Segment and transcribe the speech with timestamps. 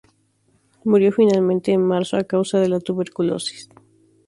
[0.83, 3.69] Murió finalmente en marzo a causa de la tuberculosis.